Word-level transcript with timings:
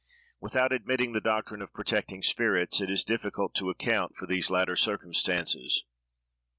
Without 0.39 0.73
admitting 0.73 1.13
the 1.13 1.21
doctrine 1.21 1.61
of 1.61 1.71
protecting 1.75 2.23
spirits, 2.23 2.81
it 2.81 2.89
is 2.89 3.03
difficult 3.03 3.53
to 3.53 3.69
account 3.69 4.15
for 4.15 4.25
these 4.25 4.49
latter 4.49 4.75
circumstances. 4.75 5.85